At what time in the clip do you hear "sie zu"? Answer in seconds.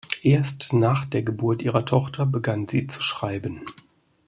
2.67-3.03